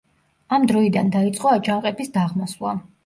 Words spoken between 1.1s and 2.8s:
დაიწყო აჯანყების დაღმასვლა.